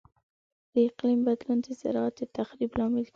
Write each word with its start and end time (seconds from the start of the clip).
د 0.73 0.75
اقلیم 0.89 1.19
بدلون 1.27 1.59
د 1.65 1.67
زراعت 1.81 2.13
د 2.19 2.21
تخریب 2.37 2.71
لامل 2.79 3.03
کیږي. 3.05 3.09